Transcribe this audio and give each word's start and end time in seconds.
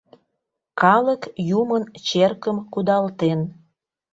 -Калык 0.81 1.23
юмын 1.59 1.83
черкым 2.07 2.57
кудалтен". 2.73 3.39